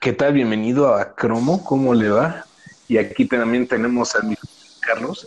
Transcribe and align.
¿Qué 0.00 0.12
tal? 0.12 0.34
Bienvenido 0.34 0.94
a 0.94 1.16
Cromo, 1.16 1.64
¿cómo 1.64 1.94
le 1.94 2.10
va? 2.10 2.44
Y 2.86 2.98
aquí 2.98 3.26
también 3.26 3.66
tenemos 3.66 4.14
a 4.14 4.22
mi 4.22 4.36
Carlos. 4.80 5.26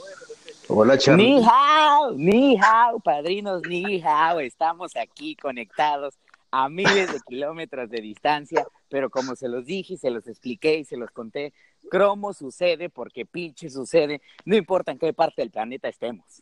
Hola, 0.70 0.98
Charlie. 0.98 1.34
Ni 1.34 1.46
hao, 1.46 2.12
ni 2.14 2.58
hao, 2.58 3.00
padrinos, 3.02 3.64
ni 3.68 4.02
hao. 4.02 4.40
Estamos 4.40 4.96
aquí 4.96 5.36
conectados 5.36 6.18
a 6.50 6.70
miles 6.70 7.12
de 7.12 7.20
kilómetros 7.28 7.90
de 7.90 8.00
distancia, 8.00 8.66
pero 8.88 9.10
como 9.10 9.36
se 9.36 9.50
los 9.50 9.66
dije 9.66 9.98
se 9.98 10.12
los 10.12 10.28
expliqué 10.28 10.78
y 10.78 10.86
se 10.86 10.96
los 10.96 11.12
conté, 11.12 11.54
cromo 11.92 12.34
sucede 12.34 12.90
porque 12.90 13.26
pinche 13.26 13.70
sucede, 13.70 14.22
no 14.46 14.56
importa 14.56 14.94
en 14.94 14.98
qué 14.98 15.12
parte 15.12 15.42
del 15.42 15.52
planeta 15.52 15.90
estemos. 15.90 16.42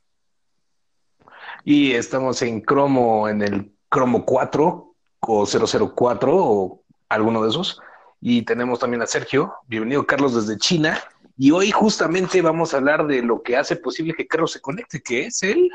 Y 1.64 1.94
estamos 1.94 2.42
en 2.42 2.62
cromo, 2.62 3.28
en 3.28 3.42
el 3.42 3.72
cromo 3.90 4.26
4 4.26 4.96
o 5.20 5.46
004 5.46 6.32
o 6.36 6.84
alguno 7.10 7.44
de 7.44 7.50
esos. 7.50 7.80
Y 8.22 8.44
tenemos 8.44 8.80
también 8.80 9.02
a 9.02 9.08
Sergio. 9.08 9.54
Bienvenido, 9.68 10.06
Carlos, 10.06 10.36
desde 10.36 10.60
China. 10.60 11.00
Y 11.38 11.52
hoy 11.52 11.72
justamente 11.72 12.42
vamos 12.42 12.74
a 12.74 12.78
hablar 12.78 13.06
de 13.08 13.22
lo 13.22 13.44
que 13.44 13.58
hace 13.58 13.76
posible 13.76 14.14
que 14.14 14.28
Carlos 14.28 14.52
se 14.54 14.62
conecte, 14.62 15.02
que 15.02 15.26
es 15.26 15.44
el 15.44 15.70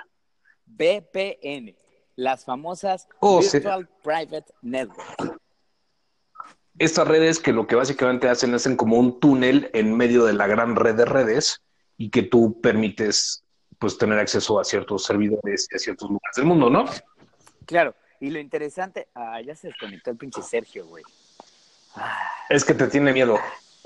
VPN, 0.66 1.76
las 2.16 2.44
famosas 2.44 3.06
Oh, 3.20 3.40
Virtual 3.40 3.88
Private 4.02 4.46
Network. 4.62 5.38
estas 6.78 7.06
redes 7.06 7.38
que 7.38 7.52
lo 7.52 7.66
que 7.66 7.74
básicamente 7.74 8.28
hacen 8.28 8.54
hacen 8.54 8.76
como 8.76 8.96
un 8.96 9.20
túnel 9.20 9.70
en 9.74 9.94
medio 9.96 10.24
de 10.24 10.32
la 10.32 10.46
gran 10.46 10.76
red 10.76 10.94
de 10.94 11.04
redes 11.04 11.60
y 11.98 12.08
que 12.10 12.22
tú 12.22 12.58
permites 12.62 13.44
pues 13.80 13.96
tener 13.96 14.18
acceso 14.18 14.60
a 14.60 14.64
ciertos 14.64 15.04
servidores 15.04 15.66
y 15.72 15.74
a 15.74 15.78
ciertos 15.78 16.08
lugares 16.08 16.36
del 16.36 16.44
mundo, 16.44 16.68
¿no? 16.68 16.84
Claro, 17.64 17.94
y 18.20 18.28
lo 18.28 18.38
interesante, 18.38 19.08
ah, 19.14 19.40
ya 19.40 19.56
se 19.56 19.68
desconectó 19.68 20.10
el 20.10 20.18
pinche 20.18 20.42
Sergio, 20.42 20.86
güey. 20.86 21.02
Ah, 21.96 22.30
Es 22.50 22.64
que 22.64 22.74
te 22.74 22.86
tiene 22.88 23.12
miedo. 23.12 23.38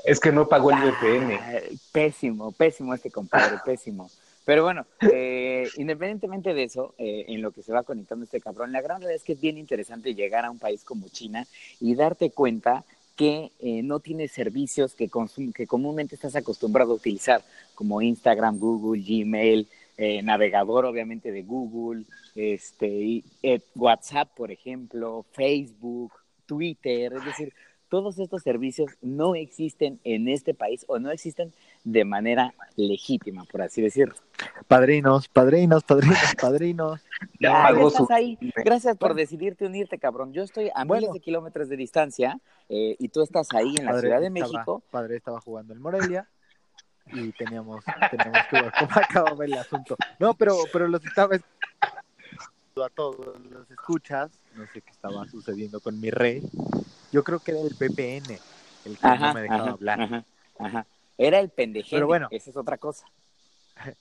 Es 0.04 0.18
que 0.18 0.32
no 0.32 0.48
pagó 0.48 0.72
el 0.72 0.78
VPN. 0.78 1.38
Ay, 1.40 1.78
Pésimo, 1.92 2.50
pésimo 2.52 2.92
este 2.92 3.10
compadre, 3.10 3.58
pésimo. 3.64 4.10
Pero 4.44 4.64
bueno, 4.64 4.84
eh, 5.00 5.68
independientemente 5.76 6.52
de 6.52 6.64
eso, 6.64 6.94
eh, 6.98 7.26
en 7.28 7.40
lo 7.40 7.52
que 7.52 7.62
se 7.62 7.72
va 7.72 7.84
conectando 7.84 8.24
este 8.24 8.40
cabrón, 8.40 8.72
la 8.72 8.82
gran 8.82 9.00
realidad 9.00 9.16
es 9.16 9.22
que 9.22 9.34
es 9.34 9.40
bien 9.40 9.56
interesante 9.56 10.14
llegar 10.14 10.44
a 10.44 10.50
un 10.50 10.58
país 10.58 10.82
como 10.84 11.08
China 11.08 11.46
y 11.80 11.94
darte 11.94 12.30
cuenta 12.30 12.84
que 13.16 13.52
eh, 13.60 13.82
no 13.82 14.00
tiene 14.00 14.26
servicios 14.26 14.94
que, 14.94 15.08
que 15.54 15.66
comúnmente 15.66 16.16
estás 16.16 16.34
acostumbrado 16.34 16.92
a 16.92 16.96
utilizar, 16.96 17.42
como 17.74 18.02
Instagram, 18.02 18.58
Google, 18.58 19.00
Gmail, 19.02 19.68
eh, 19.96 20.22
navegador 20.22 20.84
obviamente 20.84 21.30
de 21.32 21.42
Google, 21.42 22.04
este, 22.34 22.86
y, 22.88 23.24
eh, 23.42 23.60
WhatsApp, 23.74 24.28
por 24.36 24.50
ejemplo, 24.50 25.24
Facebook, 25.32 26.12
Twitter, 26.46 27.12
es 27.14 27.24
decir, 27.24 27.52
todos 27.88 28.18
estos 28.18 28.42
servicios 28.42 28.90
no 29.02 29.36
existen 29.36 30.00
en 30.02 30.26
este 30.28 30.52
país 30.52 30.84
o 30.88 30.98
no 30.98 31.12
existen 31.12 31.52
de 31.84 32.04
manera 32.04 32.52
legítima, 32.76 33.44
por 33.44 33.62
así 33.62 33.80
decirlo. 33.82 34.14
Padrinos, 34.66 35.28
padrinos, 35.28 35.84
padrinos, 35.84 36.18
padrinos. 36.40 37.00
Ya 37.38 37.50
ya 37.50 37.62
pagó 37.62 37.88
estás 37.88 38.06
su- 38.08 38.12
ahí. 38.12 38.36
Gracias 38.64 38.96
por 38.96 39.14
decidirte 39.14 39.64
unirte, 39.66 39.98
cabrón. 39.98 40.32
Yo 40.32 40.42
estoy 40.42 40.70
a 40.74 40.84
Bueno. 40.84 41.02
miles 41.02 41.12
de 41.12 41.20
kilómetros 41.20 41.68
de 41.68 41.76
distancia 41.76 42.40
eh, 42.68 42.96
y 42.98 43.08
tú 43.10 43.22
estás 43.22 43.48
ahí 43.54 43.74
en 43.78 43.84
la 43.84 43.92
Padre 43.92 44.08
Ciudad 44.08 44.20
de 44.20 44.26
estaba- 44.26 44.48
México. 44.52 44.82
Padre 44.90 45.16
estaba 45.16 45.40
jugando 45.40 45.72
en 45.72 45.80
Morelia 45.80 46.28
y 47.12 47.32
teníamos, 47.32 47.84
teníamos 48.10 48.42
que 48.48 48.56
ver 48.56 48.72
cómo 48.78 48.90
acababa 48.96 49.44
el 49.44 49.56
asunto. 49.56 49.96
No, 50.18 50.34
pero, 50.34 50.58
pero 50.72 50.88
los 50.88 51.04
estaba 51.04 51.36
es- 51.36 51.42
a 52.82 52.88
todos 52.88 53.38
los 53.50 53.70
escuchas, 53.70 54.32
no 54.56 54.66
sé 54.66 54.80
qué 54.80 54.90
estaba 54.90 55.24
sucediendo 55.28 55.80
con 55.80 56.00
mi 56.00 56.10
rey. 56.10 56.42
Yo 57.12 57.22
creo 57.22 57.38
que 57.38 57.52
era 57.52 57.60
el 57.60 57.68
VPN 57.68 58.36
el 58.84 58.98
que 58.98 59.06
Ajá, 59.06 59.28
no 59.28 59.34
me 59.34 59.42
dejaba 59.42 59.62
ajá, 59.62 59.70
hablar. 59.70 60.00
ajá, 60.00 60.24
ajá. 60.58 60.86
Era 61.16 61.38
el 61.38 61.50
pendejero. 61.50 61.98
Pero 61.98 62.06
bueno. 62.08 62.28
Esa 62.32 62.50
es 62.50 62.56
otra 62.56 62.76
cosa. 62.78 63.06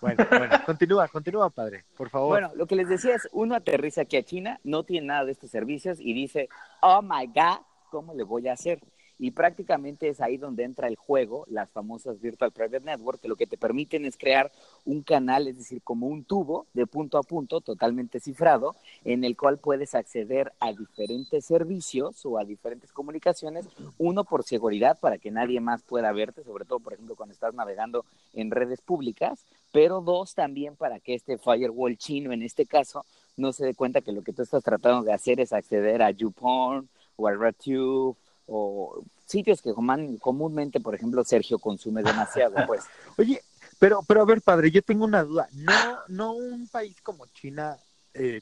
Bueno, 0.00 0.26
bueno, 0.36 0.54
continúa, 0.66 1.08
continúa, 1.08 1.48
padre, 1.48 1.84
por 1.96 2.10
favor. 2.10 2.28
Bueno, 2.28 2.52
lo 2.56 2.66
que 2.66 2.76
les 2.76 2.90
decía 2.90 3.14
es, 3.14 3.26
uno 3.32 3.54
aterriza 3.54 4.02
aquí 4.02 4.18
a 4.18 4.22
China, 4.22 4.60
no 4.62 4.84
tiene 4.84 5.06
nada 5.06 5.24
de 5.24 5.32
estos 5.32 5.50
servicios 5.50 5.98
y 5.98 6.12
dice, 6.12 6.50
oh 6.82 7.00
my 7.00 7.26
God, 7.28 7.60
¿cómo 7.90 8.12
le 8.12 8.22
voy 8.22 8.48
a 8.48 8.52
hacer? 8.52 8.80
Y 9.18 9.30
prácticamente 9.30 10.08
es 10.08 10.20
ahí 10.20 10.36
donde 10.36 10.64
entra 10.64 10.88
el 10.88 10.96
juego, 10.96 11.44
las 11.48 11.70
famosas 11.70 12.20
Virtual 12.20 12.50
Private 12.50 12.80
Network, 12.80 13.20
que 13.20 13.28
lo 13.28 13.36
que 13.36 13.46
te 13.46 13.56
permiten 13.56 14.04
es 14.04 14.16
crear 14.16 14.50
un 14.84 15.02
canal, 15.02 15.46
es 15.46 15.58
decir, 15.58 15.82
como 15.82 16.06
un 16.08 16.24
tubo 16.24 16.66
de 16.74 16.86
punto 16.86 17.18
a 17.18 17.22
punto, 17.22 17.60
totalmente 17.60 18.20
cifrado, 18.20 18.74
en 19.04 19.24
el 19.24 19.36
cual 19.36 19.58
puedes 19.58 19.94
acceder 19.94 20.52
a 20.58 20.72
diferentes 20.72 21.44
servicios 21.44 22.26
o 22.26 22.38
a 22.38 22.44
diferentes 22.44 22.92
comunicaciones, 22.92 23.66
uno 23.98 24.24
por 24.24 24.42
seguridad, 24.42 24.98
para 24.98 25.18
que 25.18 25.30
nadie 25.30 25.60
más 25.60 25.82
pueda 25.82 26.12
verte, 26.12 26.42
sobre 26.42 26.64
todo, 26.64 26.80
por 26.80 26.94
ejemplo, 26.94 27.14
cuando 27.16 27.32
estás 27.32 27.54
navegando 27.54 28.04
en 28.32 28.50
redes 28.50 28.80
públicas, 28.80 29.44
pero 29.72 30.00
dos 30.00 30.34
también 30.34 30.76
para 30.76 31.00
que 31.00 31.14
este 31.14 31.38
firewall 31.38 31.96
chino 31.96 32.32
en 32.32 32.42
este 32.42 32.66
caso 32.66 33.04
no 33.36 33.52
se 33.52 33.64
dé 33.64 33.74
cuenta 33.74 34.00
que 34.00 34.12
lo 34.12 34.22
que 34.22 34.32
tú 34.32 34.42
estás 34.42 34.62
tratando 34.62 35.02
de 35.02 35.12
hacer 35.12 35.40
es 35.40 35.52
acceder 35.52 36.02
a 36.02 36.10
YouPorn 36.10 36.88
o 37.16 37.28
a 37.28 37.32
RedTube 37.32 38.16
o 38.46 39.02
sitios 39.26 39.62
que 39.62 39.72
coman- 39.72 40.18
comúnmente, 40.18 40.80
por 40.80 40.94
ejemplo, 40.94 41.24
Sergio 41.24 41.58
consume 41.58 42.02
demasiado, 42.02 42.56
pues. 42.66 42.84
Oye, 43.18 43.40
pero, 43.78 44.00
pero 44.06 44.22
a 44.22 44.24
ver, 44.24 44.42
padre, 44.42 44.70
yo 44.70 44.82
tengo 44.82 45.04
una 45.04 45.22
duda. 45.24 45.48
No, 45.52 45.98
no 46.08 46.32
un 46.32 46.68
país 46.68 47.00
como 47.02 47.26
China 47.26 47.76
eh, 48.12 48.40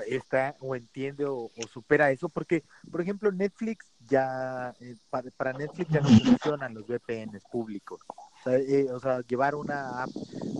está 0.00 0.56
o 0.60 0.74
entiende 0.74 1.24
o, 1.26 1.50
supera 1.72 2.10
eso, 2.10 2.28
porque, 2.28 2.64
por 2.90 3.00
ejemplo, 3.00 3.30
Netflix 3.32 3.92
ya, 4.08 4.74
eh, 4.80 4.96
para, 5.10 5.30
para 5.32 5.52
Netflix 5.52 5.90
ya 5.92 6.00
no 6.00 6.08
funcionan 6.08 6.74
los 6.74 6.86
VPNs 6.86 7.44
públicos. 7.50 8.00
O 8.08 8.42
sea, 8.44 8.58
eh, 8.58 8.90
o 8.92 9.00
sea, 9.00 9.20
llevar 9.22 9.54
una 9.54 10.02
app 10.02 10.10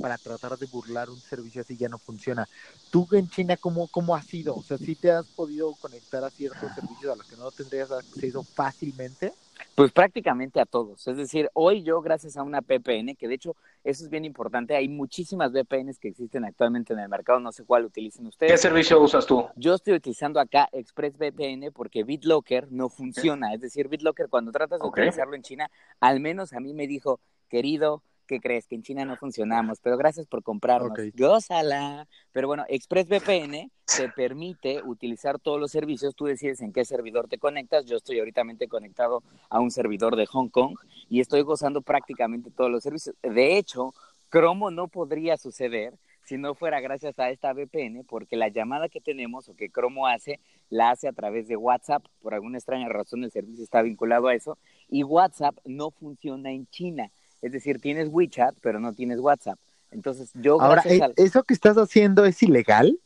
para 0.00 0.19
tratar 0.19 0.58
de 0.58 0.66
burlar 0.66 1.10
un 1.10 1.22
servicio 1.22 1.62
así 1.62 1.76
ya 1.76 1.88
no 1.88 1.98
funciona. 1.98 2.48
¿Tú 2.91 3.08
en 3.12 3.28
China 3.28 3.56
cómo, 3.56 3.88
cómo 3.88 4.14
ha 4.14 4.22
sido? 4.22 4.56
O 4.56 4.62
sea, 4.62 4.78
¿sí 4.78 4.96
te 4.96 5.10
has 5.10 5.26
podido 5.30 5.75
conectar 5.76 6.22
a 6.25 6.30
ciertos 6.30 6.72
servicios 6.75 7.12
a 7.12 7.16
los 7.16 7.26
que 7.26 7.36
no 7.36 7.50
tendrías 7.52 7.91
acceso 7.91 8.44
fácilmente? 8.54 9.34
Pues 9.75 9.93
prácticamente 9.93 10.61
a 10.61 10.65
todos. 10.65 11.06
Es 11.06 11.17
decir, 11.17 11.50
hoy 11.53 11.83
yo, 11.83 12.00
gracias 12.00 12.37
a 12.37 12.43
una 12.43 12.61
VPN, 12.61 13.15
que 13.15 13.28
de 13.28 13.34
hecho 13.34 13.56
eso 13.84 14.05
es 14.05 14.11
bien 14.11 14.25
importante, 14.25 14.75
hay 14.75 14.89
muchísimas 14.89 15.53
VPNs 15.53 15.99
que 15.99 16.09
existen 16.09 16.44
actualmente 16.44 16.93
en 16.93 16.99
el 16.99 17.09
mercado, 17.09 17.41
no 17.41 17.53
sé 17.53 17.65
cuál 17.65 17.84
utilicen 17.84 18.25
¿Qué 18.25 18.28
ustedes. 18.28 18.61
servicio 18.61 19.00
usas 19.00 19.27
tú? 19.27 19.47
Yo 19.56 19.75
estoy 19.75 19.94
utilizando 19.94 20.41
acá 20.41 20.69
ExpressVPN 20.72 21.72
porque 21.72 22.05
BitLocker 22.05 22.72
no 22.72 22.89
funciona. 22.89 23.53
Es 23.53 23.61
decir, 23.61 23.89
BitLocker 23.89 24.28
cuando 24.28 24.50
tratas 24.50 24.81
de 24.81 24.87
utilizarlo 24.87 25.37
en 25.37 25.43
China, 25.43 25.71
al 26.00 26.21
menos 26.21 26.53
a 26.53 26.61
mí 26.61 26.73
me 26.73 26.87
dijo, 26.87 27.21
querido, 27.49 28.03
¿qué 28.26 28.41
crees? 28.41 28.66
Que 28.66 28.75
en 28.75 28.82
China 28.82 29.04
no 29.04 29.16
funcionamos, 29.16 29.81
pero 29.81 29.97
gracias 29.97 30.26
por 30.26 30.42
comprarnos. 30.42 30.91
Ok. 30.91 31.00
Gózala. 31.14 32.06
Pero 32.32 32.48
bueno, 32.48 32.64
ExpressVPN 32.69 33.70
te 33.97 34.09
permite 34.14 34.82
utilizar 34.82 35.38
todos 35.38 35.60
los 35.60 35.70
servicios. 35.70 36.14
Tú 36.14 36.26
decides 36.26 36.60
en 36.60 36.72
qué 36.72 36.84
servidor 36.84 37.28
te 37.28 37.38
conectas. 37.38 37.87
Yo 37.87 37.97
estoy 37.97 38.19
ahorita 38.19 38.42
conectado 38.69 39.22
a 39.48 39.60
un 39.60 39.70
servidor 39.70 40.16
de 40.16 40.26
Hong 40.26 40.48
Kong 40.48 40.76
y 41.09 41.20
estoy 41.20 41.42
gozando 41.42 41.81
prácticamente 41.82 42.50
todos 42.50 42.70
los 42.70 42.82
servicios. 42.82 43.14
De 43.22 43.56
hecho, 43.56 43.94
Cromo 44.28 44.70
no 44.70 44.88
podría 44.88 45.37
suceder 45.37 45.94
si 46.26 46.38
no 46.38 46.54
fuera 46.54 46.81
gracias 46.81 47.19
a 47.20 47.31
esta 47.31 47.53
VPN, 47.53 48.04
porque 48.04 48.37
la 48.37 48.48
llamada 48.48 48.88
que 48.88 49.00
tenemos 49.00 49.48
o 49.48 49.54
que 49.54 49.70
Cromo 49.70 50.08
hace, 50.08 50.41
la 50.70 50.91
hace 50.91 51.06
a 51.06 51.12
través 51.12 51.47
de 51.47 51.56
WhatsApp. 51.56 52.04
Por 52.20 52.34
alguna 52.34 52.58
extraña 52.58 52.88
razón 52.88 53.22
el 53.22 53.31
servicio 53.31 53.62
está 53.62 53.81
vinculado 53.82 54.26
a 54.26 54.34
eso. 54.34 54.58
Y 54.88 55.04
WhatsApp 55.04 55.56
no 55.64 55.93
funciona 55.93 56.50
en 56.50 56.66
China. 56.66 57.12
Es 57.42 57.52
decir, 57.52 57.80
tienes 57.80 58.08
WeChat, 58.10 58.56
pero 58.60 58.80
no 58.80 58.92
tienes 58.94 59.20
WhatsApp. 59.20 59.58
Entonces, 59.91 60.30
yo 60.34 60.60
Ahora, 60.60 60.82
¿eh, 60.86 61.00
al... 61.02 61.14
¿eso 61.16 61.44
que 61.44 61.54
estás 61.54 61.76
haciendo 61.76 62.24
es 62.24 62.42
ilegal? 62.42 62.98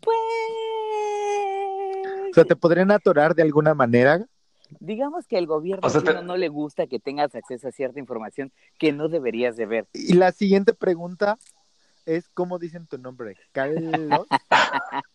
Pues... 0.00 0.16
O 2.30 2.34
sea, 2.34 2.44
¿te 2.44 2.56
podrían 2.56 2.90
atorar 2.90 3.34
de 3.34 3.42
alguna 3.42 3.74
manera? 3.74 4.26
Digamos 4.80 5.26
que 5.26 5.36
al 5.36 5.46
gobierno 5.46 5.86
O 5.86 5.90
sea, 5.90 6.00
te- 6.00 6.08
chino 6.08 6.22
no 6.22 6.36
le 6.36 6.48
gusta 6.48 6.86
que 6.86 6.98
tengas 6.98 7.34
acceso 7.34 7.68
a 7.68 7.72
cierta 7.72 7.98
información 8.00 8.50
que 8.78 8.92
no 8.92 9.08
deberías 9.08 9.56
de 9.56 9.66
ver. 9.66 9.86
Y 9.92 10.14
la 10.14 10.32
siguiente 10.32 10.72
pregunta 10.72 11.38
es, 12.06 12.28
¿cómo 12.30 12.58
dicen 12.58 12.86
tu 12.86 12.98
nombre? 12.98 13.36
¿Carlos? 13.52 14.26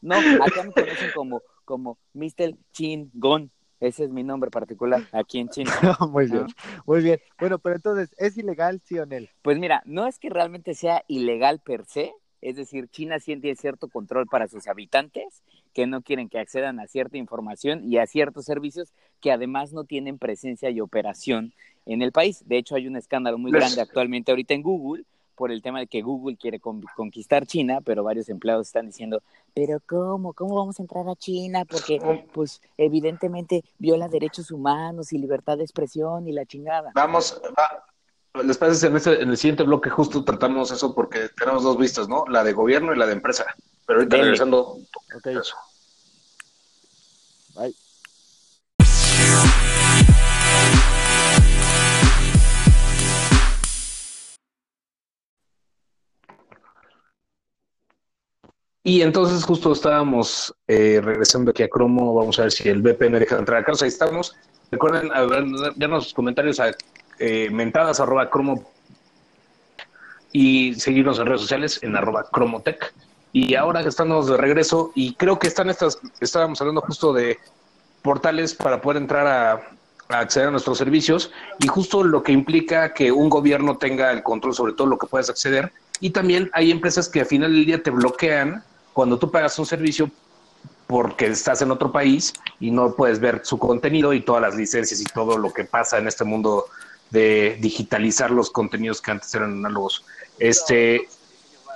No, 0.00 0.16
acá 0.16 0.62
me 0.62 0.72
conocen 0.72 1.10
como, 1.14 1.42
como 1.64 1.98
Mr. 2.12 2.54
Chin 2.72 3.10
Gon. 3.14 3.50
Ese 3.84 4.04
es 4.04 4.10
mi 4.10 4.22
nombre 4.22 4.50
particular 4.50 5.02
aquí 5.12 5.40
en 5.40 5.48
China. 5.50 5.70
muy 6.10 6.26
bien, 6.26 6.46
muy 6.86 7.02
bien. 7.02 7.20
Bueno, 7.38 7.58
pero 7.58 7.76
entonces, 7.76 8.14
¿es 8.16 8.36
ilegal, 8.38 8.80
sí 8.82 8.98
o 8.98 9.04
no? 9.04 9.16
Pues 9.42 9.58
mira, 9.58 9.82
no 9.84 10.06
es 10.06 10.18
que 10.18 10.30
realmente 10.30 10.74
sea 10.74 11.04
ilegal 11.06 11.60
per 11.60 11.84
se, 11.84 12.14
es 12.40 12.56
decir, 12.56 12.88
China 12.88 13.18
sí 13.20 13.36
tiene 13.36 13.56
cierto 13.56 13.88
control 13.88 14.26
para 14.26 14.48
sus 14.48 14.66
habitantes 14.68 15.42
que 15.74 15.86
no 15.86 16.00
quieren 16.02 16.28
que 16.30 16.38
accedan 16.38 16.80
a 16.80 16.86
cierta 16.86 17.18
información 17.18 17.82
y 17.84 17.98
a 17.98 18.06
ciertos 18.06 18.46
servicios 18.46 18.94
que 19.20 19.32
además 19.32 19.72
no 19.74 19.84
tienen 19.84 20.18
presencia 20.18 20.70
y 20.70 20.80
operación 20.80 21.52
en 21.84 22.00
el 22.00 22.10
país. 22.12 22.42
De 22.46 22.56
hecho, 22.56 22.76
hay 22.76 22.86
un 22.86 22.96
escándalo 22.96 23.36
muy 23.36 23.52
Les- 23.52 23.60
grande 23.60 23.82
actualmente 23.82 24.32
ahorita 24.32 24.54
en 24.54 24.62
Google 24.62 25.04
por 25.34 25.50
el 25.50 25.62
tema 25.62 25.80
de 25.80 25.86
que 25.86 26.02
Google 26.02 26.36
quiere 26.36 26.60
conquistar 26.60 27.46
China, 27.46 27.80
pero 27.84 28.04
varios 28.04 28.28
empleados 28.28 28.68
están 28.68 28.86
diciendo, 28.86 29.22
pero 29.54 29.80
¿cómo? 29.86 30.32
¿Cómo 30.32 30.54
vamos 30.54 30.78
a 30.78 30.82
entrar 30.82 31.08
a 31.08 31.16
China? 31.16 31.64
Porque, 31.64 32.26
pues, 32.32 32.60
evidentemente 32.76 33.64
viola 33.78 34.08
derechos 34.08 34.50
humanos 34.50 35.12
y 35.12 35.18
libertad 35.18 35.58
de 35.58 35.64
expresión 35.64 36.26
y 36.28 36.32
la 36.32 36.46
chingada. 36.46 36.92
Vamos, 36.94 37.40
les 38.42 38.58
parece 38.58 38.88
en, 38.88 38.96
este, 38.96 39.22
en 39.22 39.30
el 39.30 39.36
siguiente 39.36 39.62
bloque 39.62 39.90
justo 39.90 40.24
tratamos 40.24 40.70
eso 40.70 40.94
porque 40.94 41.28
tenemos 41.38 41.62
dos 41.62 41.78
vistas, 41.78 42.08
¿no? 42.08 42.24
La 42.28 42.42
de 42.42 42.52
gobierno 42.52 42.92
y 42.92 42.98
la 42.98 43.06
de 43.06 43.12
empresa. 43.12 43.44
Pero 43.86 44.00
ahorita 44.00 44.16
regresando. 44.16 44.78
Okay. 45.16 45.36
Eso. 45.36 45.56
Bye. 47.54 47.74
Y 58.86 59.00
entonces 59.00 59.42
justo 59.44 59.72
estábamos 59.72 60.54
eh, 60.68 61.00
regresando 61.02 61.52
aquí 61.52 61.62
a 61.62 61.68
Cromo, 61.68 62.12
vamos 62.12 62.38
a 62.38 62.42
ver 62.42 62.52
si 62.52 62.68
el 62.68 62.82
VPN 62.82 63.18
deja 63.18 63.36
de 63.36 63.40
entrar 63.40 63.62
a 63.62 63.64
casa, 63.64 63.86
ahí 63.86 63.88
estamos. 63.88 64.36
Recuerden 64.70 65.08
darnos 65.76 66.04
sus 66.04 66.12
comentarios 66.12 66.60
a 66.60 66.70
eh, 67.18 67.48
mentadas 67.50 67.98
arroba 68.00 68.28
cromo 68.28 68.70
y 70.32 70.74
seguirnos 70.74 71.18
en 71.18 71.26
redes 71.26 71.40
sociales 71.40 71.78
en 71.82 71.96
arroba 71.96 72.26
cromotech. 72.30 72.92
Y 73.32 73.54
ahora 73.54 73.80
estamos 73.80 74.26
de 74.26 74.36
regreso 74.36 74.92
y 74.94 75.14
creo 75.14 75.38
que 75.38 75.46
están 75.46 75.70
estas, 75.70 75.98
estábamos 76.20 76.60
hablando 76.60 76.82
justo 76.82 77.14
de 77.14 77.38
portales 78.02 78.52
para 78.52 78.82
poder 78.82 79.00
entrar 79.00 79.26
a, 79.26 79.52
a 80.10 80.18
acceder 80.18 80.48
a 80.48 80.50
nuestros 80.50 80.76
servicios 80.76 81.32
y 81.58 81.68
justo 81.68 82.04
lo 82.04 82.22
que 82.22 82.32
implica 82.32 82.92
que 82.92 83.12
un 83.12 83.30
gobierno 83.30 83.78
tenga 83.78 84.10
el 84.10 84.22
control 84.22 84.54
sobre 84.54 84.74
todo 84.74 84.88
lo 84.88 84.98
que 84.98 85.06
puedes 85.06 85.30
acceder. 85.30 85.72
Y 86.00 86.10
también 86.10 86.50
hay 86.52 86.70
empresas 86.70 87.08
que 87.08 87.20
al 87.20 87.26
final 87.26 87.50
del 87.50 87.64
día 87.64 87.82
te 87.82 87.90
bloquean 87.90 88.62
cuando 88.94 89.18
tú 89.18 89.30
pagas 89.30 89.58
un 89.58 89.66
servicio 89.66 90.10
porque 90.86 91.26
estás 91.26 91.60
en 91.60 91.70
otro 91.70 91.90
país 91.92 92.32
y 92.60 92.70
no 92.70 92.94
puedes 92.94 93.18
ver 93.18 93.40
su 93.44 93.58
contenido 93.58 94.12
y 94.12 94.20
todas 94.20 94.40
las 94.40 94.54
licencias 94.54 95.00
y 95.00 95.04
todo 95.04 95.36
lo 95.36 95.52
que 95.52 95.64
pasa 95.64 95.98
en 95.98 96.06
este 96.06 96.24
mundo 96.24 96.66
de 97.10 97.58
digitalizar 97.60 98.30
los 98.30 98.50
contenidos 98.50 99.02
que 99.02 99.10
antes 99.10 99.34
eran 99.34 99.58
análogos. 99.58 100.04
Este, 100.38 101.08